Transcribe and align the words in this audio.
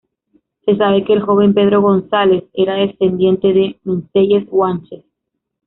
Se 0.65 0.75
sabe 0.77 1.03
que 1.05 1.13
el 1.13 1.21
joven 1.21 1.53
Pedro 1.53 1.79
González 1.79 2.45
era 2.53 2.73
descendiente 2.73 3.53
de 3.53 3.79
menceyes 3.83 4.47
guanches. 4.47 5.05